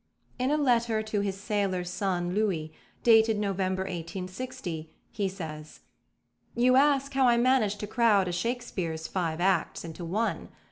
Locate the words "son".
1.83-2.33